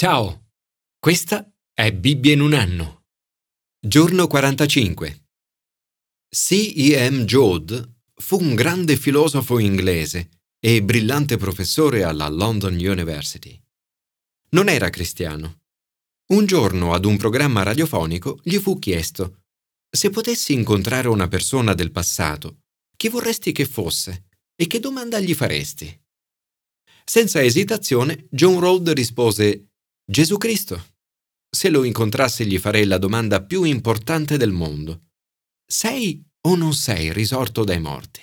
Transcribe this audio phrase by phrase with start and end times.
[0.00, 0.52] Ciao,
[1.00, 3.06] questa è Bibbia in un anno.
[3.84, 5.26] Giorno 45.
[6.28, 7.24] C.E.M.
[7.24, 10.28] Joad fu un grande filosofo inglese
[10.60, 13.60] e brillante professore alla London University.
[14.50, 15.62] Non era cristiano.
[16.28, 19.46] Un giorno ad un programma radiofonico gli fu chiesto
[19.90, 22.60] se potessi incontrare una persona del passato,
[22.96, 26.02] chi vorresti che fosse e che domanda gli faresti?
[27.04, 29.67] Senza esitazione, John Road rispose
[30.10, 30.94] Gesù Cristo.
[31.54, 35.10] Se lo incontrassi gli farei la domanda più importante del mondo.
[35.66, 38.22] Sei o non sei risorto dai morti?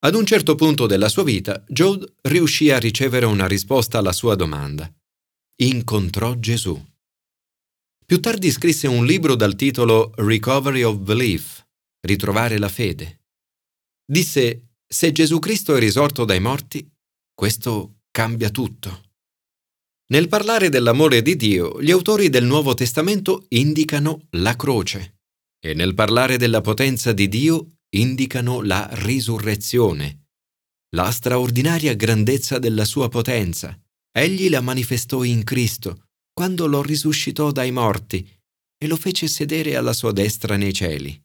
[0.00, 4.34] Ad un certo punto della sua vita, Joad riuscì a ricevere una risposta alla sua
[4.34, 4.92] domanda.
[5.62, 6.78] Incontrò Gesù.
[8.04, 11.66] Più tardi scrisse un libro dal titolo Recovery of Belief,
[12.00, 13.22] Ritrovare la fede.
[14.04, 16.86] Disse, se Gesù Cristo è risorto dai morti,
[17.32, 19.11] questo cambia tutto.
[20.12, 25.20] Nel parlare dell'amore di Dio, gli autori del Nuovo Testamento indicano la croce
[25.58, 30.26] e nel parlare della potenza di Dio indicano la risurrezione,
[30.96, 33.74] la straordinaria grandezza della sua potenza.
[34.14, 38.28] Egli la manifestò in Cristo quando lo risuscitò dai morti
[38.76, 41.18] e lo fece sedere alla sua destra nei cieli.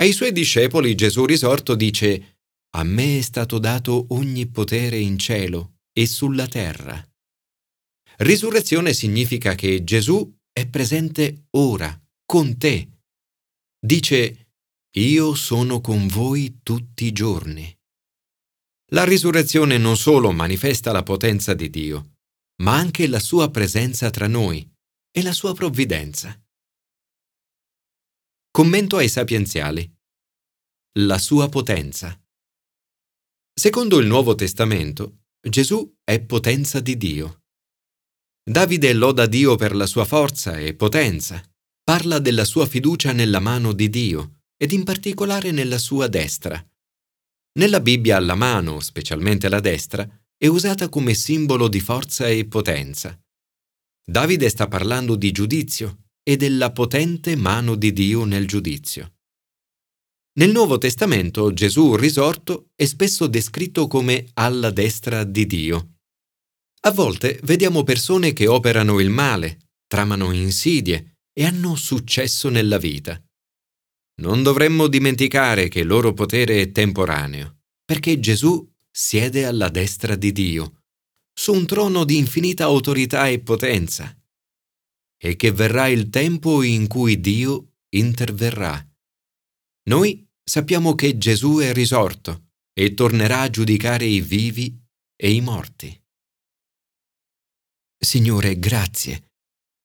[0.00, 2.38] Ai suoi discepoli Gesù risorto dice,
[2.76, 7.06] A me è stato dato ogni potere in cielo e sulla terra.
[8.22, 13.00] Risurrezione significa che Gesù è presente ora, con te.
[13.84, 14.52] Dice,
[14.96, 17.76] io sono con voi tutti i giorni.
[18.92, 22.18] La risurrezione non solo manifesta la potenza di Dio,
[22.62, 24.70] ma anche la sua presenza tra noi
[25.10, 26.40] e la sua provvidenza.
[28.52, 29.92] Commento ai sapienziali.
[31.00, 32.16] La sua potenza.
[33.52, 37.41] Secondo il Nuovo Testamento, Gesù è potenza di Dio.
[38.44, 41.40] Davide loda Dio per la sua forza e potenza,
[41.84, 46.60] parla della sua fiducia nella mano di Dio ed in particolare nella sua destra.
[47.60, 50.04] Nella Bibbia la mano, specialmente la destra,
[50.36, 53.16] è usata come simbolo di forza e potenza.
[54.04, 59.18] Davide sta parlando di giudizio e della potente mano di Dio nel giudizio.
[60.40, 65.91] Nel Nuovo Testamento Gesù risorto è spesso descritto come alla destra di Dio.
[66.84, 73.22] A volte vediamo persone che operano il male, tramano insidie e hanno successo nella vita.
[74.20, 80.32] Non dovremmo dimenticare che il loro potere è temporaneo, perché Gesù siede alla destra di
[80.32, 80.82] Dio,
[81.32, 84.14] su un trono di infinita autorità e potenza,
[85.16, 88.84] e che verrà il tempo in cui Dio interverrà.
[89.84, 94.76] Noi sappiamo che Gesù è risorto e tornerà a giudicare i vivi
[95.14, 96.01] e i morti.
[98.04, 99.30] Signore, grazie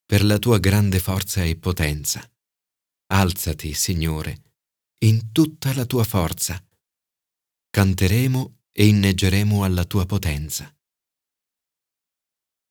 [0.03, 2.27] per la tua grande forza e potenza.
[3.13, 4.41] Alzati, Signore,
[5.05, 6.59] in tutta la tua forza.
[7.69, 10.75] Canteremo e inneggeremo alla tua potenza.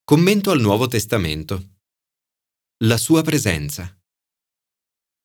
[0.02, 1.76] Commento al Nuovo Testamento.
[2.84, 3.96] La sua presenza.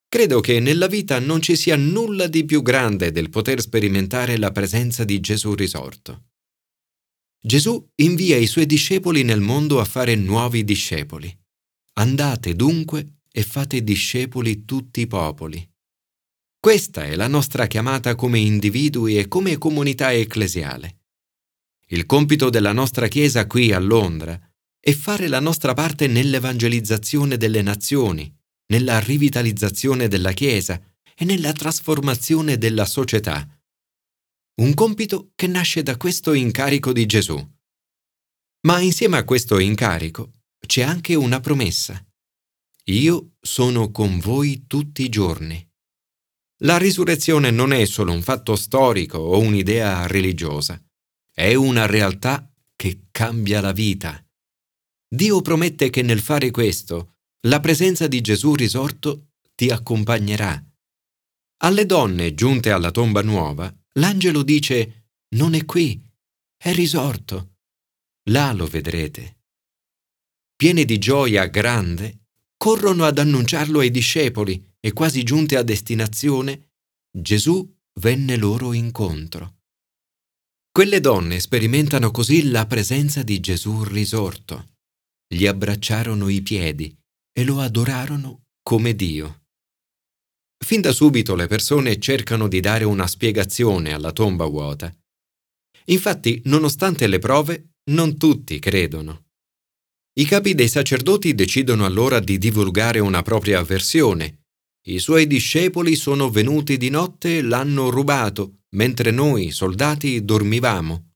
[0.08, 4.52] Credo che nella vita non ci sia nulla di più grande del poter sperimentare la
[4.52, 6.31] presenza di Gesù risorto.
[7.44, 11.36] Gesù invia i suoi discepoli nel mondo a fare nuovi discepoli.
[11.94, 15.68] Andate dunque e fate discepoli tutti i popoli.
[16.60, 21.00] Questa è la nostra chiamata come individui e come comunità ecclesiale.
[21.88, 24.40] Il compito della nostra Chiesa qui a Londra
[24.80, 28.32] è fare la nostra parte nell'evangelizzazione delle nazioni,
[28.68, 30.80] nella rivitalizzazione della Chiesa
[31.16, 33.48] e nella trasformazione della società
[34.56, 37.40] un compito che nasce da questo incarico di Gesù.
[38.62, 40.32] Ma insieme a questo incarico
[40.66, 42.04] c'è anche una promessa.
[42.86, 45.68] Io sono con voi tutti i giorni.
[46.64, 50.80] La risurrezione non è solo un fatto storico o un'idea religiosa,
[51.34, 54.24] è una realtà che cambia la vita.
[55.08, 57.16] Dio promette che nel fare questo,
[57.48, 60.64] la presenza di Gesù risorto ti accompagnerà.
[61.64, 66.02] Alle donne giunte alla tomba nuova, L'angelo dice, non è qui,
[66.58, 67.56] è risorto.
[68.30, 69.40] Là lo vedrete.
[70.56, 76.74] Pieni di gioia grande, corrono ad annunciarlo ai discepoli e quasi giunte a destinazione,
[77.12, 77.68] Gesù
[78.00, 79.58] venne loro incontro.
[80.72, 84.76] Quelle donne sperimentano così la presenza di Gesù risorto.
[85.28, 86.96] Gli abbracciarono i piedi
[87.34, 89.41] e lo adorarono come Dio.
[90.64, 94.94] Fin da subito le persone cercano di dare una spiegazione alla tomba vuota.
[95.86, 99.26] Infatti, nonostante le prove, non tutti credono.
[100.14, 104.44] I capi dei sacerdoti decidono allora di divulgare una propria versione.
[104.88, 111.12] I suoi discepoli sono venuti di notte e l'hanno rubato, mentre noi, soldati, dormivamo.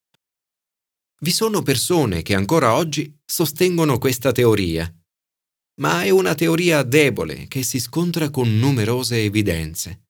[1.21, 4.94] Vi sono persone che ancora oggi sostengono questa teoria,
[5.81, 10.07] ma è una teoria debole che si scontra con numerose evidenze.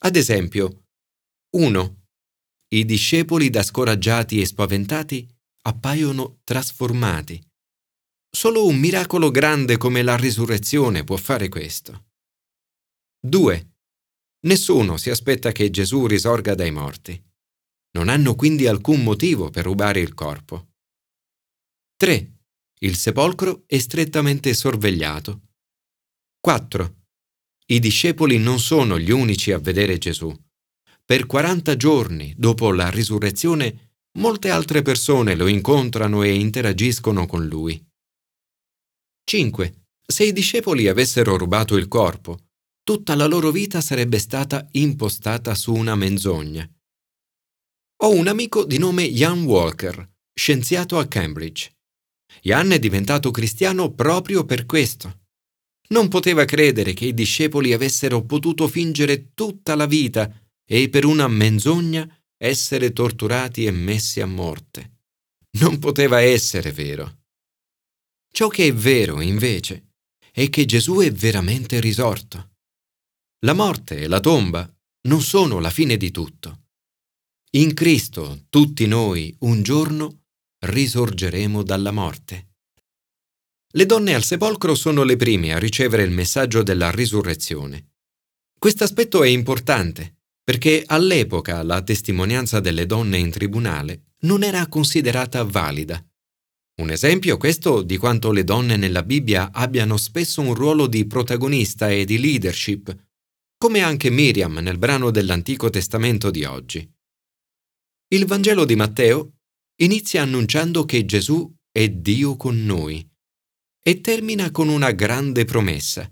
[0.00, 0.84] Ad esempio,
[1.56, 2.02] 1.
[2.68, 5.28] I discepoli da scoraggiati e spaventati
[5.62, 7.42] appaiono trasformati.
[8.30, 12.06] Solo un miracolo grande come la risurrezione può fare questo.
[13.20, 13.72] 2.
[14.40, 17.20] Nessuno si aspetta che Gesù risorga dai morti.
[17.92, 20.68] Non hanno quindi alcun motivo per rubare il corpo.
[21.96, 22.37] 3.
[22.80, 25.48] Il sepolcro è strettamente sorvegliato.
[26.40, 26.96] 4.
[27.66, 30.32] I discepoli non sono gli unici a vedere Gesù.
[31.04, 37.84] Per 40 giorni dopo la risurrezione, molte altre persone lo incontrano e interagiscono con lui.
[39.24, 39.86] 5.
[40.06, 42.38] Se i discepoli avessero rubato il corpo,
[42.84, 46.68] tutta la loro vita sarebbe stata impostata su una menzogna.
[48.02, 51.77] Ho un amico di nome Ian Walker, scienziato a Cambridge.
[52.42, 55.26] Ian è diventato cristiano proprio per questo.
[55.88, 60.30] Non poteva credere che i discepoli avessero potuto fingere tutta la vita
[60.64, 64.98] e per una menzogna essere torturati e messi a morte.
[65.58, 67.22] Non poteva essere vero.
[68.30, 69.94] Ciò che è vero, invece,
[70.30, 72.50] è che Gesù è veramente risorto.
[73.44, 74.70] La morte e la tomba
[75.08, 76.66] non sono la fine di tutto.
[77.52, 80.26] In Cristo tutti noi un giorno
[80.60, 82.48] risorgeremo dalla morte.
[83.72, 87.92] Le donne al sepolcro sono le prime a ricevere il messaggio della risurrezione.
[88.58, 95.44] Questo aspetto è importante perché all'epoca la testimonianza delle donne in tribunale non era considerata
[95.44, 96.02] valida.
[96.80, 101.90] Un esempio questo di quanto le donne nella Bibbia abbiano spesso un ruolo di protagonista
[101.90, 102.96] e di leadership
[103.58, 106.88] come anche Miriam nel brano dell'Antico Testamento di oggi.
[108.10, 109.37] Il Vangelo di Matteo
[109.80, 113.06] inizia annunciando che Gesù è Dio con noi
[113.80, 116.10] e termina con una grande promessa.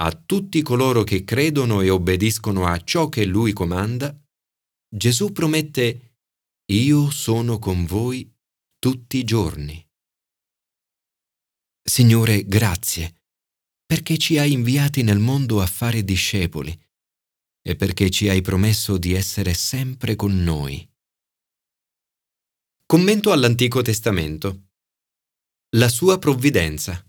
[0.00, 4.16] A tutti coloro che credono e obbediscono a ciò che Lui comanda,
[4.88, 6.16] Gesù promette
[6.72, 8.30] Io sono con voi
[8.78, 9.86] tutti i giorni.
[11.82, 13.16] Signore, grazie
[13.92, 16.74] perché ci hai inviati nel mondo a fare discepoli
[17.60, 20.91] e perché ci hai promesso di essere sempre con noi.
[22.92, 24.64] Commento all'Antico Testamento.
[25.76, 27.02] La sua provvidenza.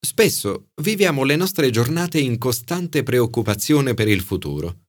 [0.00, 4.86] Spesso viviamo le nostre giornate in costante preoccupazione per il futuro.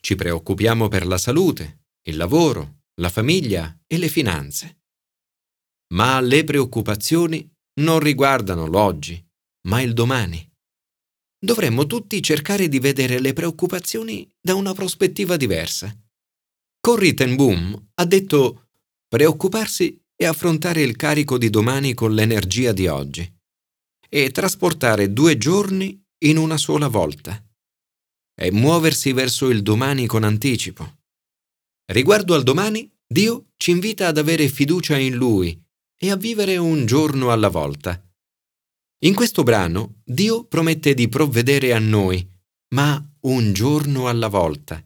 [0.00, 4.80] Ci preoccupiamo per la salute, il lavoro, la famiglia e le finanze.
[5.92, 7.46] Ma le preoccupazioni
[7.82, 9.22] non riguardano l'oggi,
[9.68, 10.42] ma il domani.
[11.38, 15.94] Dovremmo tutti cercare di vedere le preoccupazioni da una prospettiva diversa.
[16.80, 18.61] Corrie ten Boom ha detto
[19.12, 23.30] preoccuparsi è affrontare il carico di domani con l'energia di oggi
[24.08, 27.38] e trasportare due giorni in una sola volta.
[28.34, 31.00] È muoversi verso il domani con anticipo.
[31.92, 35.62] Riguardo al domani, Dio ci invita ad avere fiducia in Lui
[35.98, 38.02] e a vivere un giorno alla volta
[39.04, 42.24] in questo brano Dio promette di provvedere a noi,
[42.74, 44.80] ma un giorno alla volta.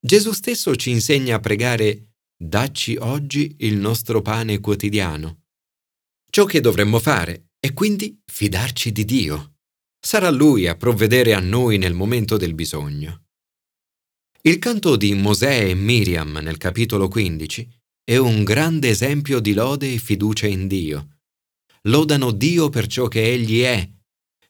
[0.00, 2.09] Gesù stesso ci insegna a pregare
[2.42, 5.42] Dacci oggi il nostro pane quotidiano.
[6.30, 9.56] Ciò che dovremmo fare è quindi fidarci di Dio.
[10.00, 13.24] Sarà Lui a provvedere a noi nel momento del bisogno.
[14.42, 17.68] Il canto di Mosè e Miriam nel capitolo 15
[18.02, 21.18] è un grande esempio di lode e fiducia in Dio
[21.84, 23.88] lodano Dio per ciò che Egli è,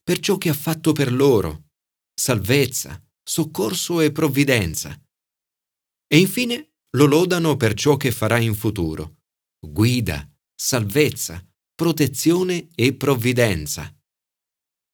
[0.03, 1.69] per ciò che ha fatto per loro,
[2.13, 5.01] salvezza, soccorso e provvidenza.
[6.09, 9.19] E infine lo lodano per ciò che farà in futuro,
[9.59, 11.45] guida, salvezza,
[11.75, 13.95] protezione e provvidenza.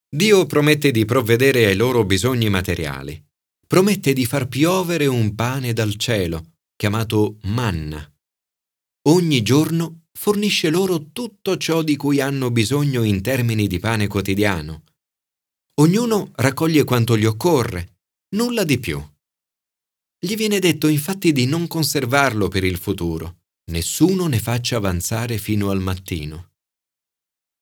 [0.09, 3.23] Dio promette di provvedere ai loro bisogni materiali,
[3.67, 8.09] promette di far piovere un pane dal cielo, chiamato manna.
[9.09, 14.85] Ogni giorno fornisce loro tutto ciò di cui hanno bisogno in termini di pane quotidiano.
[15.79, 17.99] Ognuno raccoglie quanto gli occorre,
[18.37, 19.03] nulla di più.
[20.19, 25.71] Gli viene detto infatti di non conservarlo per il futuro, nessuno ne faccia avanzare fino
[25.71, 26.53] al mattino.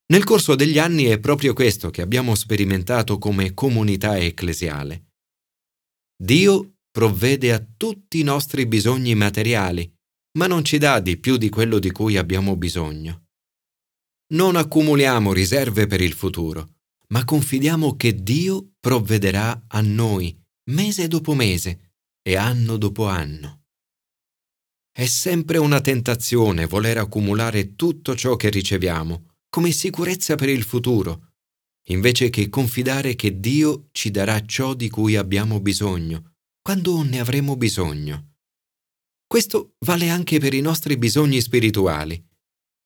[0.06, 5.12] Nel corso degli anni è proprio questo che abbiamo sperimentato come comunità ecclesiale.
[6.16, 9.92] Dio provvede a tutti i nostri bisogni materiali
[10.37, 13.26] ma non ci dà di più di quello di cui abbiamo bisogno.
[14.34, 16.76] Non accumuliamo riserve per il futuro,
[17.08, 20.37] ma confidiamo che Dio provvederà a noi
[20.70, 21.93] mese dopo mese
[22.26, 23.64] e anno dopo anno.
[24.90, 31.35] È sempre una tentazione voler accumulare tutto ciò che riceviamo come sicurezza per il futuro,
[31.88, 37.57] invece che confidare che Dio ci darà ciò di cui abbiamo bisogno, quando ne avremo
[37.57, 38.37] bisogno.
[39.26, 42.25] Questo vale anche per i nostri bisogni spirituali.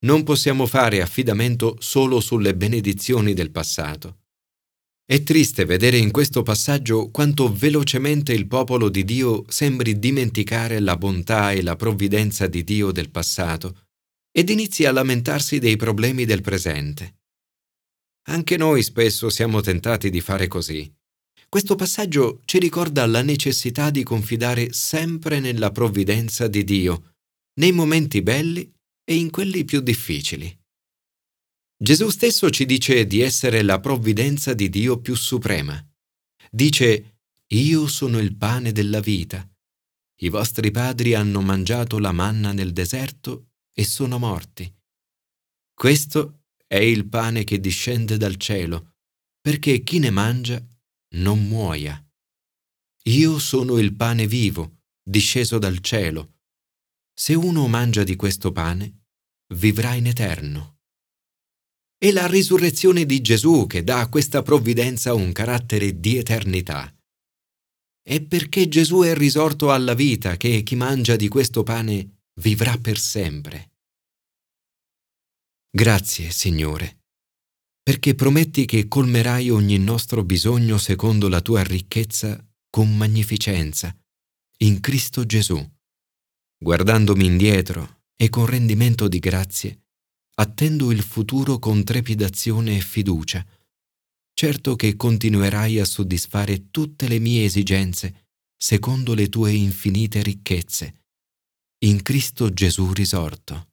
[0.00, 4.24] Non possiamo fare affidamento solo sulle benedizioni del passato.
[5.10, 10.98] È triste vedere in questo passaggio quanto velocemente il popolo di Dio sembri dimenticare la
[10.98, 13.86] bontà e la provvidenza di Dio del passato
[14.30, 17.20] ed inizi a lamentarsi dei problemi del presente.
[18.26, 20.94] Anche noi spesso siamo tentati di fare così.
[21.48, 27.14] Questo passaggio ci ricorda la necessità di confidare sempre nella provvidenza di Dio,
[27.60, 28.70] nei momenti belli
[29.02, 30.54] e in quelli più difficili.
[31.80, 35.80] Gesù stesso ci dice di essere la provvidenza di Dio più suprema.
[36.50, 37.20] Dice,
[37.52, 39.48] Io sono il pane della vita.
[40.20, 44.68] I vostri padri hanno mangiato la manna nel deserto e sono morti.
[45.72, 48.96] Questo è il pane che discende dal cielo,
[49.40, 50.60] perché chi ne mangia
[51.14, 52.04] non muoia.
[53.04, 56.40] Io sono il pane vivo, disceso dal cielo.
[57.14, 59.04] Se uno mangia di questo pane,
[59.54, 60.77] vivrà in eterno.
[62.00, 66.94] È la risurrezione di Gesù che dà a questa provvidenza un carattere di eternità.
[68.00, 73.00] È perché Gesù è risorto alla vita che chi mangia di questo pane vivrà per
[73.00, 73.72] sempre.
[75.68, 77.00] Grazie, Signore,
[77.82, 82.40] perché prometti che colmerai ogni nostro bisogno secondo la tua ricchezza
[82.70, 83.92] con magnificenza,
[84.58, 85.60] in Cristo Gesù.
[86.58, 89.87] Guardandomi indietro e con rendimento di grazie,
[90.40, 93.44] attendo il futuro con trepidazione e fiducia,
[94.32, 98.26] certo che continuerai a soddisfare tutte le mie esigenze
[98.56, 101.04] secondo le tue infinite ricchezze,
[101.84, 103.68] in Cristo Gesù risorto.